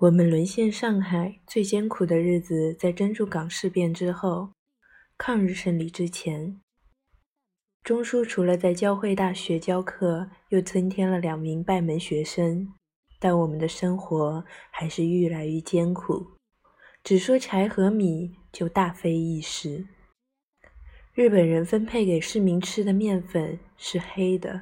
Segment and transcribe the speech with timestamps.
[0.00, 4.50] 我们沦陷上海最艰苦的日子，在珍珠港事变之后，
[5.16, 6.60] 抗日胜利之前。
[7.82, 12.74] 钟书除了在教会大学教课，又增添了两名拜门学生，
[13.18, 16.32] 但我们的生活还是愈来愈艰苦。
[17.02, 19.86] 只说柴和米就大非易事。
[21.14, 24.60] 日本人分配给市民吃的面粉是黑的，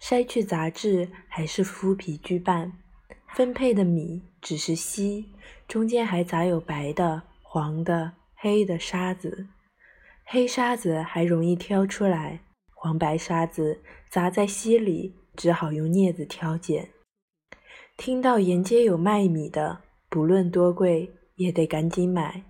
[0.00, 2.81] 筛去杂质还是麸皮居半。
[3.34, 5.32] 分配的米只是稀，
[5.66, 9.46] 中间还杂有白的、黄的、黑的沙子。
[10.26, 12.40] 黑沙子还容易挑出来，
[12.74, 16.90] 黄白沙子砸在稀里，只好用镊子挑拣。
[17.96, 22.42] 听到沿街有卖米的，不论多贵，也得赶紧买。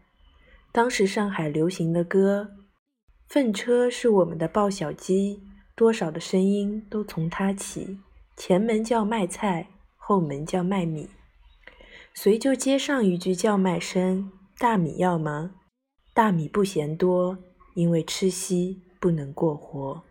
[0.72, 2.50] 当时上海流行的歌
[3.28, 5.44] ：“粪车是我们的报小鸡，
[5.76, 8.00] 多少的声音都从它起。
[8.36, 9.68] 前门叫卖菜。”
[10.04, 11.10] 后门叫卖米，
[12.12, 15.52] 随就接上一句叫卖声：“大米要吗？
[16.12, 17.38] 大米不嫌多，
[17.74, 20.02] 因为吃稀不能过活。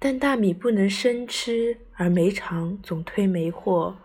[0.00, 3.96] 但大米不能生吃，而煤厂总推煤货，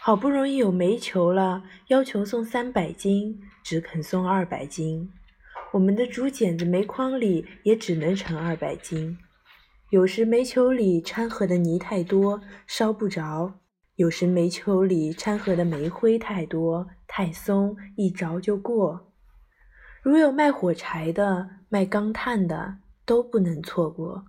[0.00, 5.12] 好不容易有煤球了，要求送三百斤，只肯送二百斤。
[5.72, 9.18] 我们的竹简子煤筐里也只能盛二百斤。”
[9.92, 13.58] 有时煤球里掺和的泥太多，烧不着；
[13.96, 19.12] 有时煤球里掺和的煤灰太多，太松，一着就过。
[20.02, 24.24] 如有卖火柴的、卖钢炭的，都不能错过。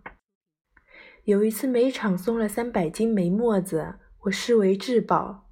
[1.23, 5.47] 有一次煤厂送了三百斤煤沫子，我视为至宝。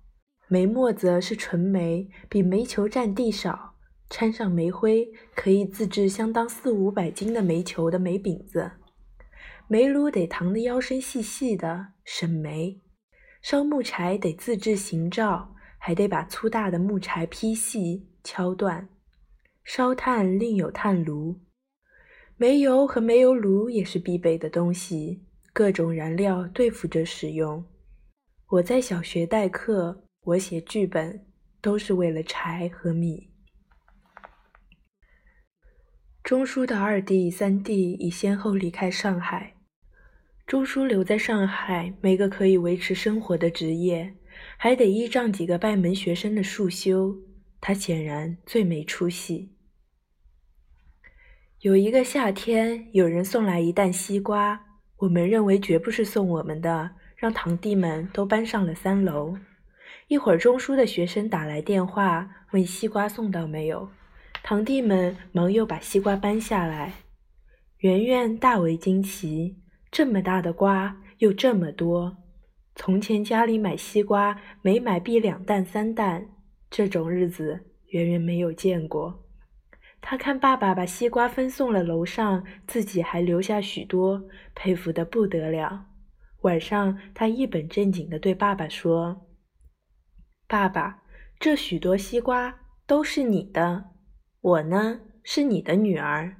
[0.50, 3.76] 煤沫子是纯煤，比煤球占地少，
[4.10, 8.74] 掺上煤灰，可以自制相当四五百斤的煤球的煤饼子。
[9.72, 12.82] 煤炉得膛的腰身细细的，省煤；
[13.42, 18.90] 烧木柴得自制行灶，还得把粗大的木柴劈细敲断。
[19.64, 21.40] 烧炭另有炭炉，
[22.36, 25.24] 煤油和煤油炉也是必备的东西，
[25.54, 27.64] 各种燃料对付着使用。
[28.50, 31.26] 我在小学代课，我写剧本，
[31.62, 33.30] 都是为了柴和米。
[36.22, 39.56] 钟书的二弟、三弟已先后离开上海。
[40.52, 44.14] 钟书留在上海，没个可以维持生活的职业，
[44.58, 47.16] 还得依仗几个拜门学生的束修。
[47.62, 49.54] 他显然最没出息。
[51.62, 54.62] 有一个夏天，有人送来一担西瓜，
[54.98, 59.38] 我们认为绝不是送我们的，让堂弟们都搬上了三楼。
[60.10, 63.90] 一会儿，钟书的学生打来电话，问西瓜送到没有。
[64.44, 66.96] 堂弟们忙又把西瓜搬下来。
[67.78, 69.61] 圆圆大为惊奇。
[69.92, 72.16] 这么大的瓜又这么多，
[72.76, 76.30] 从前家里买西瓜，每买必两担三担，
[76.70, 79.26] 这种日子圆圆没有见过。
[80.00, 84.24] 他看爸爸把西瓜分送了楼上，自己还留下许多，
[84.56, 85.88] 佩服的不得了。
[86.44, 89.28] 晚上，他一本正经地对爸爸说
[90.48, 91.04] ：“爸爸，
[91.38, 93.92] 这许多西瓜都是你的，
[94.40, 96.38] 我呢是你的女儿。”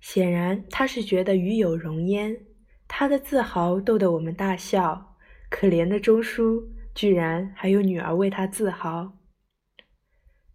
[0.00, 2.46] 显然，他是觉得与有荣焉。
[2.92, 5.16] 他的自豪逗得我们大笑。
[5.48, 9.12] 可怜的钟书，居然还有女儿为他自豪。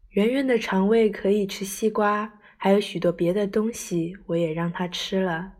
[0.09, 5.53] 圆圆的肠胃可以吃西瓜，还有许多别的东西，我也让他吃了。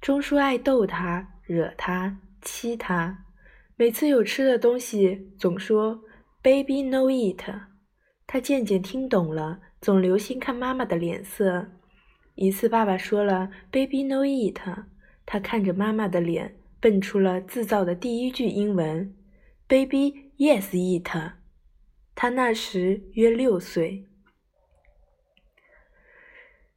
[0.00, 3.24] 钟书爱逗他，惹他，欺他。
[3.76, 6.02] 每次有吃的东西，总说
[6.42, 7.42] “baby no eat”。
[8.26, 11.68] 他渐渐听懂了，总留心看妈妈的脸色。
[12.34, 14.84] 一次，爸爸说了 “baby no eat”。
[15.32, 19.14] 他看着妈妈的脸，蹦出了自造的第一句英文
[19.68, 21.34] ：“Baby, yes, eat。”
[22.16, 24.08] 他那时约六岁。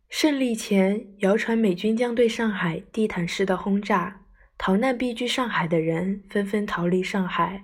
[0.07, 4.21] 胜利前，谣传美军将对上海地毯式的轰炸，
[4.59, 7.63] 逃难避居上海的人纷纷逃离上海。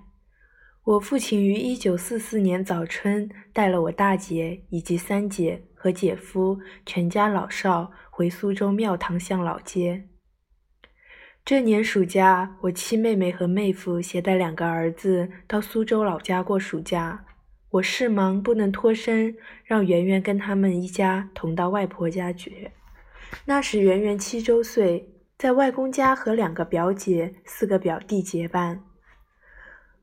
[0.82, 10.09] 我父亲于一九四四年早春带了我大姐以及三姐和姐夫全家老少回苏州庙堂巷老街。
[11.50, 17.24] 这年暑假，我七妹妹和妹夫携带两个儿子到苏州老家过暑假。
[17.70, 22.70] 我事忙不能脱身，让圆圆跟他们一家同到外婆家去。
[23.46, 28.84] 那时圆圆七周岁，在外公家和两个表姐、四个表弟结伴。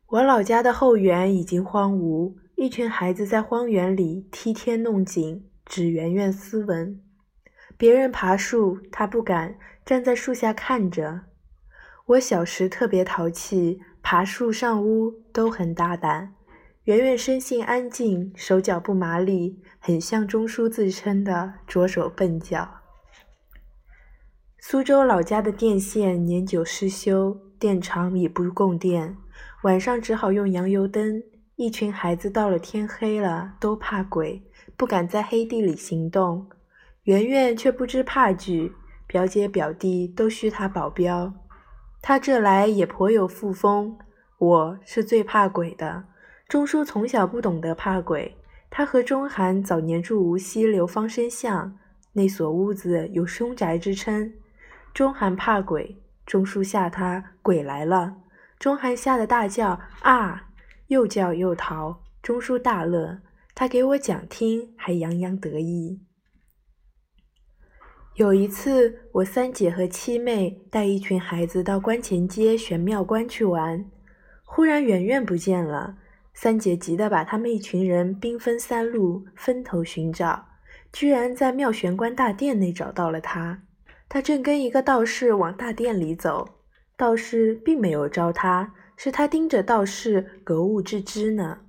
[0.08, 7.00] 我老家的后园已经荒芜，一群孩子在荒原里踢天弄井，指圆圆斯文。
[7.78, 9.56] 别人爬树，他不敢，
[9.86, 11.22] 站在树下看着。
[12.08, 16.36] 我小时特别淘气，爬树上屋都很大胆。
[16.86, 22.76] 圆圆生性安静，手脚不麻利，很像钟书自称的“拙手笨脚”。
[24.58, 29.18] 苏州老家的电线年久失修，电厂已不供电，
[29.64, 31.22] 晚上只好用洋油灯。
[31.58, 34.42] 一群孩子到了天黑了，都怕鬼，
[34.78, 36.48] 不敢在黑地里行动。
[37.04, 38.72] 圆圆却不知怕惧，
[39.06, 41.34] 表姐表弟都需她保镖。
[42.02, 43.98] 他这来也颇有富风。
[44.38, 46.06] 我是最怕鬼的。
[46.48, 48.38] 钟书从小不懂得怕鬼，
[48.70, 51.78] 他和钟涵早年住无锡流芳生巷，
[52.14, 54.32] 那所屋子有凶宅之称。
[54.94, 58.16] 钟涵怕鬼，钟书吓他，鬼来了。
[58.58, 60.50] 钟涵吓得大叫啊，
[60.88, 62.02] 又叫又逃。
[62.24, 63.20] 钟书大乐，
[63.54, 66.00] 他给我讲听，还洋洋得意。
[68.18, 73.86] 有一次，我三姐和七妹带一群孩子到关前街玄妙观去玩，
[74.44, 75.98] 忽然圆圆不见了。
[76.34, 80.48] 三姐急得把他们一群人兵分三路，分头寻找，
[80.92, 83.62] 居然在妙玄关大殿内找到了她。
[84.10, 86.48] 他正跟一个道士往大殿里走，
[86.96, 91.60] 道士并没有招他，是他盯着道士格物致知呢。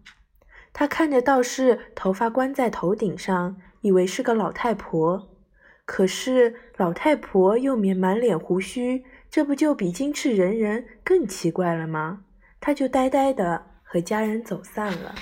[0.72, 5.28] 他看着道士头发关在头顶上，以为是个老太婆，
[5.90, 12.24] 可是老太婆又免满脸胡须，这不就比金翅人人更奇怪了吗？
[12.60, 15.14] 他就呆呆的和家人走散了。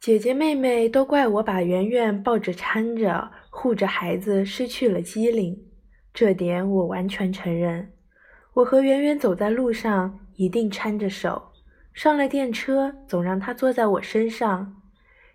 [0.00, 3.30] 姐姐妹妹都怪我把圆圆抱着搀着。
[3.50, 5.66] 护着孩子失去了机灵，
[6.14, 7.92] 这点我完全承认。
[8.54, 11.52] 我和圆圆走在路上，一定搀着手；
[11.92, 14.81] 上了电车，总让她坐在我身上。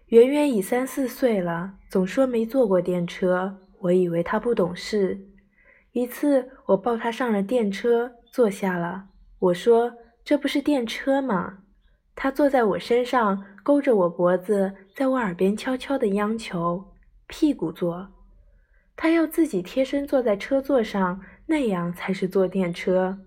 [0.08, 5.20] 圆圆已三四岁了，总说没坐过电车，我以为她不懂事。
[5.92, 9.08] 一次，我抱她上了电车，坐下了。
[9.38, 9.92] 我说
[10.24, 11.58] ：“这不是电车吗？”
[12.16, 16.94] 她坐在我身上，勾着我脖子，在我耳边悄悄地央求。
[17.28, 18.08] 屁股坐，
[18.96, 23.20] 他要自己贴身坐在车座上，那样才是坐电车。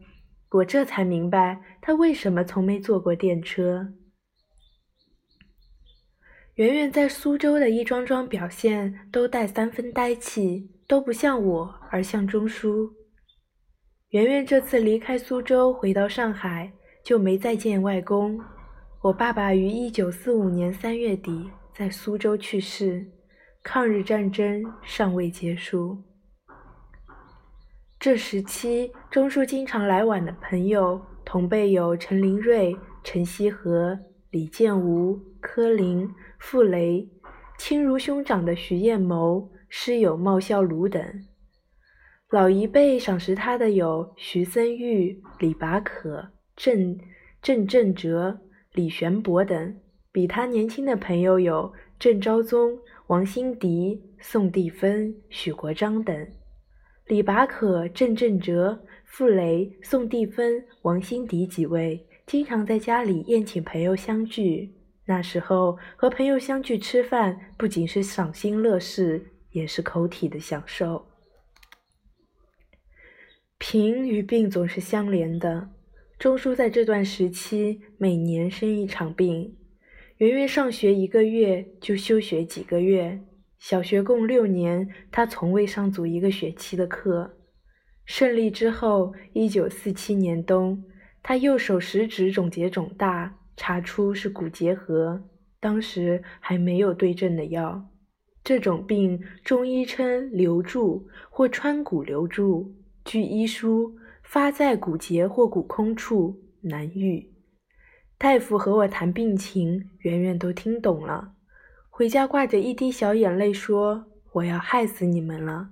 [0.52, 3.92] 我这才明白他为什么从没坐过电车。
[6.60, 12.92] 圆圆在苏州的一桩桩表现都带三分呆气，都不像我，而像钟书。
[14.10, 16.70] 圆圆这次离开苏州回到上海，
[17.02, 18.38] 就没再见外公。
[19.00, 23.10] 我爸爸于一九四五年三月底在苏州去世。
[23.62, 25.96] 抗日战争尚未结束，
[27.98, 33.98] 这时期钟书经常来往的朋友同辈有陈林瑞、陈锡和、
[34.30, 36.06] 李建吾、柯林、
[36.40, 37.06] 傅雷，
[37.58, 41.00] 亲如兄长的徐彦谋，师友茂孝庐等。
[42.30, 46.98] 老一辈赏识他的有徐森玉、李拔可、郑
[47.42, 48.40] 郑振哲、
[48.72, 49.74] 李玄伯等；
[50.10, 52.76] 比他年轻的朋友有郑昭宗。
[53.08, 56.28] 王新迪、宋地芬、许国璋等，
[57.06, 64.72] 李拔可、郑振哲、傅雷、宋地芬、王新迪几位，经常在家里宴请朋友相聚。
[65.10, 71.04] 那时候和朋友相聚吃饭，不仅是赏心乐事，也是口体的享受。
[73.58, 75.70] 贫与病总是相连的，
[76.16, 79.56] 钟书在这段时期每年生一场病。
[80.18, 83.20] 圆圆上学一个月就休学几个月，
[83.58, 87.36] 小学共六年，他从未上足一个学期的课。
[88.04, 90.84] 胜利之后，一九四七年冬，
[91.20, 95.22] 他右手食指肿结肿大，查出是骨结核，
[95.60, 97.90] 当时还没有对症的药。
[98.42, 102.74] 这种病中医称瘤柱或穿骨瘤柱，
[103.04, 107.34] 据医书，发在骨节或骨空处，难愈。
[108.16, 111.34] 大夫和我谈病情，圆圆都听懂了。
[111.90, 115.68] 回家挂着一滴小眼泪说：“我要害死你们了。”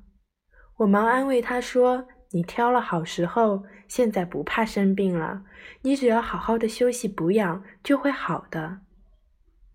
[0.77, 5.45] 我忙安慰他说：“你挑了好时候，现在不怕生病了。
[5.83, 8.81] 你只要好好的休息补养，就会好的。”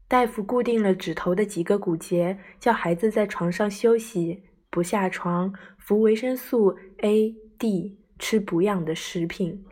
[0.08, 9.66] 大夫固定了指头的几个骨节，叫孩子在床上休息，不下床，服维生素 A、D，吃补养的食品。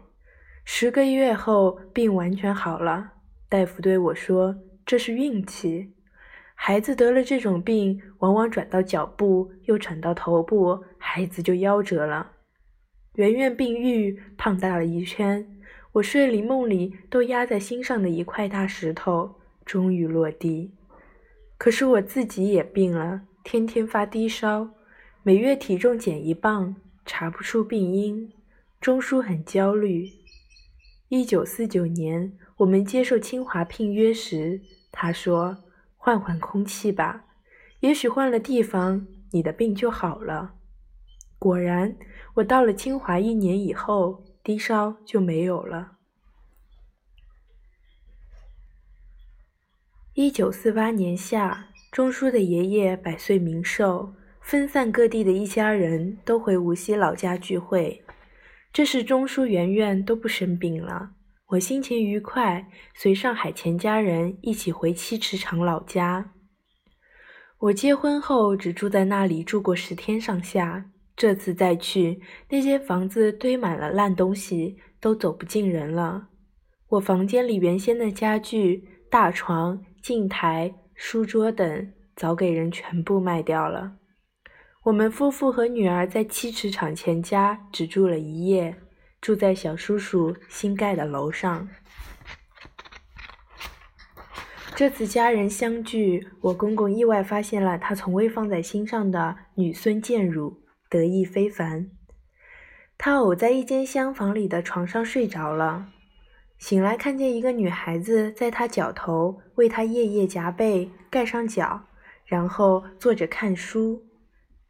[0.66, 3.12] 十个月后，病完全好了。
[3.48, 5.94] 大夫对我说：“这是运气，
[6.56, 12.32] 孩子得了这种病，往往转到脚部，又转到头部，孩子就夭折了。”
[13.16, 15.46] 圆圆病愈，胖大了一圈。
[15.92, 20.72] 我睡里梦里都压在心上的一块大石头，终于落地。
[21.58, 24.70] 可是我自己也病了，天天发低烧，
[25.24, 26.74] 每月体重减一磅，
[27.06, 28.32] 查不出病因。
[28.80, 30.10] 钟书很焦虑。
[31.10, 35.58] 一九四九年，我们接受清华聘约时，他说
[35.98, 37.26] ：“换换空气吧，
[37.82, 40.54] 也许换了地方，你的病就好了。”
[41.38, 41.96] 果然，
[42.36, 45.98] 我到了清华一年以后，低烧就没有了。
[50.14, 58.04] 一九四八年夏，钟书的爷爷百岁冥寿，分散各地的一家人都回无锡老家聚会。
[58.74, 61.12] 这时，钟书、圆圆都不生病了，
[61.48, 66.34] 我心情愉快，随上海全家人一起回七尺场老家。
[67.58, 70.86] 我结婚后只住在那里住过十天上下。
[71.22, 76.30] 这次再去，那间房子堆满了烂东西，都走不进人了。
[76.90, 83.98] 我房间里原先的家具、大床、镜台、书桌等，早给人全部卖掉了。
[84.86, 88.76] 我们夫妇和女儿在七尺场前家只住了一夜，
[89.22, 91.70] 住在小叔叔新盖的楼上。
[94.74, 100.60] 这次家人相聚，我公公意外发现了他从未放在心上的女孙建汝。
[100.92, 101.90] 得意非凡，
[102.98, 105.88] 他偶在一间厢房里的床上睡着了，
[106.58, 111.84] 醒来看见一个女孩子在他脚头为他夜夜夹被，盖上脚，
[112.26, 114.04] 然后坐着看书，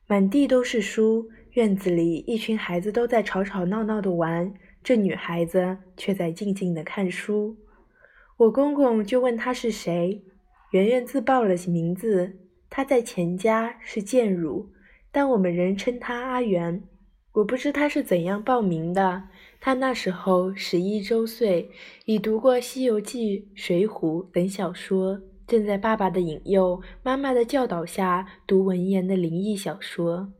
[0.05, 7.57] 满地都是书，院子里一群孩子都在吵吵闹闹的玩，这女孩子却在静静的看书。
[8.37, 10.23] 我公公就问她是谁，
[10.69, 12.37] 圆圆自报了名字，
[12.69, 14.69] 她在钱家是建汝。
[15.11, 16.83] 但我们仍称他阿元。
[17.33, 19.23] 我不知他是怎样报名的。
[19.59, 21.69] 他那时候十一周岁，
[22.05, 30.33] 已读过《西游记》《水浒》等小说，正在爸爸的引诱、妈妈的教导下读文言的灵异小说。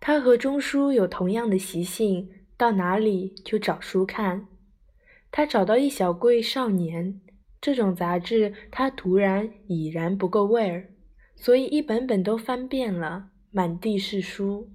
[0.00, 4.46] 他和钟书有同样的习性，到哪里就找书看。
[5.30, 7.14] 他找到一小柜《少年》
[7.60, 10.90] 这种杂志，他突然已然不够味儿，
[11.36, 13.30] 所以一本本都翻遍了。
[13.50, 14.68] 满地是书。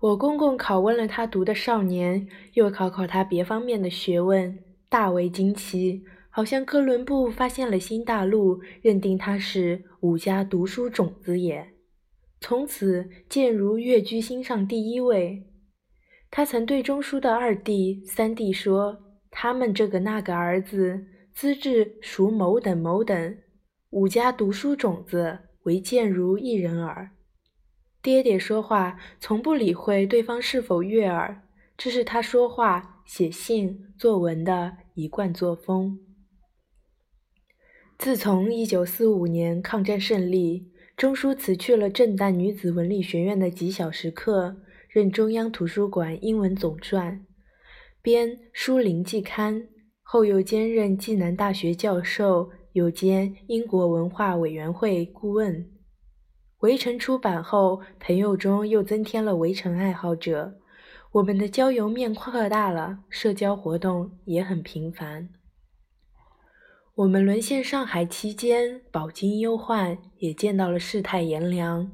[0.00, 4.58] 我公公拷问了他读的《少年》，又考考他别方面的学问，
[4.90, 11.72] 大为惊奇，好像哥伦布发现了新大陆，认定他是五家读书种子也。
[12.42, 15.46] 从此，建如跃居心上第一位。
[16.30, 18.98] 他曾对中书的二弟、三弟说
[19.30, 23.38] ：“他们这个那个儿子，资质属某等某等，
[23.88, 27.10] 五家读书种子。”唯见如一人耳。
[28.00, 31.42] 爹爹说话从不理会对方是否悦耳，
[31.76, 35.98] 这是他说话、写信、作文的一贯作风。
[37.96, 44.56] 自从一九四五年抗战胜利，钟书辞去了震旦女子文理学院的几小时课，
[44.88, 47.20] 任中央图书馆英文总撰，
[48.02, 49.62] 编《书林季刊》，
[50.02, 52.50] 后又兼任暨南大学教授。
[52.74, 55.64] 又兼英国文化委员会顾问。
[56.60, 60.58] 《围城》出版后，朋友中又增添了《围城》爱好者，
[61.12, 65.28] 我们的交游面扩大了，社交活动也很频繁。
[66.96, 71.92] 我们沦陷上海期间，饱经忧患，也见到了世态炎凉。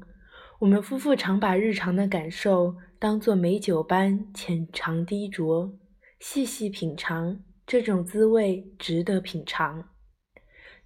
[0.59, 5.73] 我们夫妇常把日常的感受当作美酒般浅尝低酌，
[6.19, 9.90] 细细品尝，这种滋味值得品尝。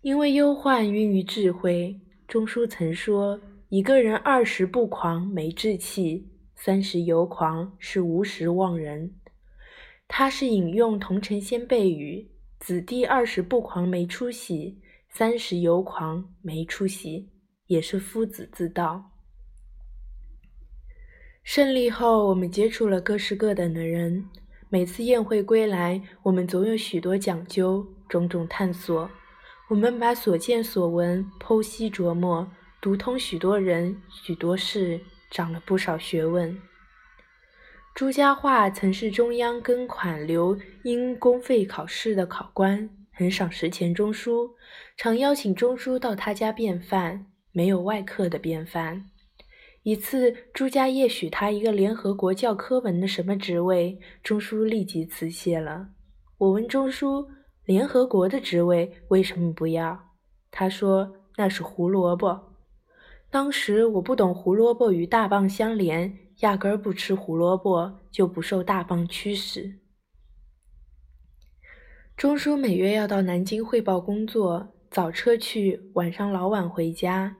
[0.05, 9.15] 因为忧患孕育智慧，钟书曾说：“一个人二十不狂没志气，三十有狂是无时忘人。”
[10.07, 12.29] 他是引用桐城先辈语
[12.61, 14.77] ：“子弟二十不狂没出息，
[15.09, 17.27] 三十有狂没出息，
[17.65, 19.09] 也是夫子自道。”
[21.43, 24.23] 胜利后，我们接触了各式各等的人。
[24.69, 29.09] 每次宴会归来，我们总有许多讲究，种种探索。
[29.67, 32.47] 我们把所见所闻剖析琢磨，
[32.79, 34.99] 读通许多人、许多事，
[35.31, 36.55] 长了不少学问。
[37.95, 44.51] 朱家骅曾是中央庚款留因公费考试的考官，很赏识钱钟书，
[44.97, 49.09] 常邀请钟书到他家便饭，没有外客的便饭。
[49.81, 55.87] 一次，朱家业许他一个联合国教科文的什么职位，钟书立即辞谢了。
[56.37, 57.27] 我问钟书。
[57.65, 60.11] 联合国的职位为什么不要？
[60.51, 62.53] 他说那是胡萝卜。
[63.29, 69.79] 当时我不懂胡萝卜与大棒相连，压根儿不吃胡萝卜，就不受大棒驱使。
[72.15, 77.35] 钟书每月要到南京汇报工作，早车去，晚上老晚回家。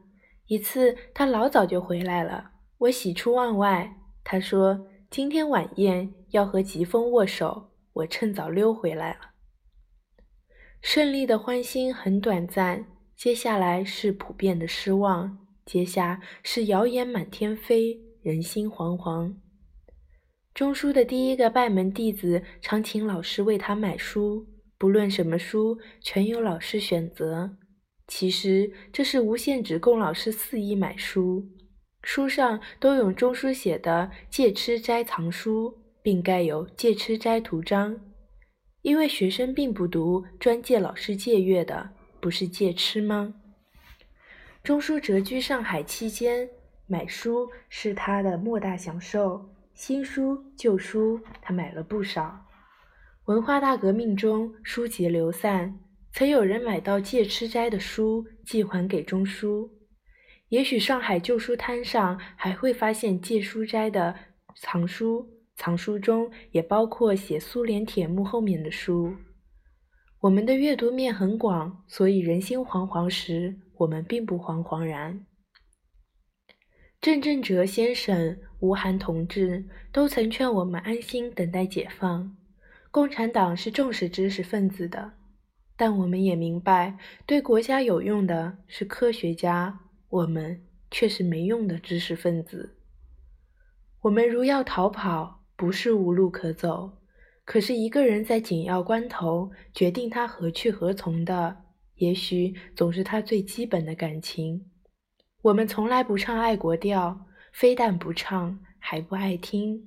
[0.48, 3.96] 一次他老早就回来了，我喜出望外。
[4.24, 6.14] 他说今天晚宴。
[6.32, 9.35] 要和疾风握手，我趁早溜回来了。
[10.86, 19.34] 胜利的欢欣很短暂，接下来是普遍的失望，接下是谣言满天飞，人心惶惶。
[20.54, 24.46] 钟书的第一个拜门弟子常请老师为他买书，
[24.78, 27.58] 不论什么书，全由老师选择。
[28.08, 31.48] 其实这是无限制供老师肆意买书，
[32.04, 35.72] 书上都有钟书写的《戒吃斋藏书》，
[36.04, 37.96] 并盖有《戒吃斋图章》。
[38.86, 41.90] 因为学生并不读，专借老师借阅的，
[42.20, 43.34] 不是借吃吗？
[44.64, 46.48] 钟书谪居上海期间，
[46.86, 49.50] 买书是他的莫大享受。
[49.74, 52.46] 新书、旧书，他买了不少。
[53.26, 55.80] 文化大革命中，书籍流散，
[56.12, 59.68] 曾有人买到借吃斋的书，寄还给钟书。
[60.50, 64.14] 也许上海旧书摊上还会发现借书斋的
[64.56, 69.16] 藏书，藏书中也包括写苏联铁幕后面的书。
[70.22, 75.26] 我们的阅读面很广，所以人心惶惶时，我们并不惶惶然。
[77.02, 78.38] 郑振哲先生。
[78.62, 82.36] 吴晗同志都曾劝我们安心等待解放。
[82.90, 85.14] 共产党是重视知识分子的，
[85.76, 86.98] 但我们也明白，
[87.28, 92.78] 对国家有用的是科学家，我们却是没用的知识分子。
[94.02, 96.98] 我们如要逃跑，不是无路可走，
[97.44, 101.58] 可是一个人在紧要关头决定他何去何从的，
[101.96, 104.66] 也许总是他最基本的感情。
[105.42, 107.26] 我们从来不唱爱国调。
[107.56, 109.86] 非但不唱，还不爱听。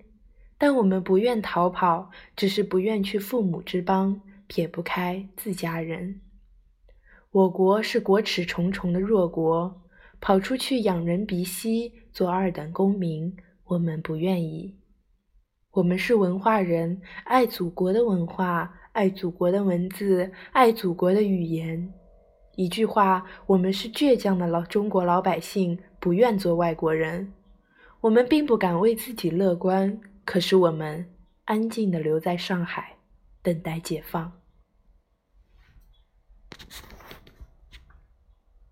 [0.56, 6.22] 但我们不愿逃跑，只是不愿去父母之邦，撇不开自家人。
[7.30, 9.82] 我国是国耻重重的弱国，
[10.18, 14.74] 跑出去仰人鼻息，做二等公民，我们不愿意。
[15.78, 21.94] 我们是文化人，爱祖国的文化，爱祖国的文字，爱祖国的语言。
[22.56, 27.32] 一句话，我们是倔强的老中国老百姓，不愿做外国人。
[28.00, 31.08] 我们并不敢为自己乐观，可是我们
[31.44, 32.96] 安静地留在上海，
[33.40, 34.32] 等待解放。